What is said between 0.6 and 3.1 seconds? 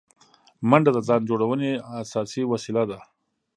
منډه د ځان جوړونې اساسي وسیله ده